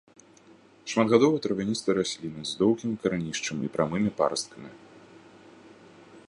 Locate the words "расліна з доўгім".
1.99-2.91